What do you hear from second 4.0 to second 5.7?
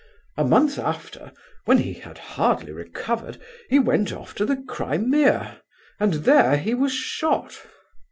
off to the Crimea,